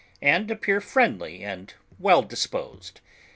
[0.23, 3.01] and appear friendly and well disposed.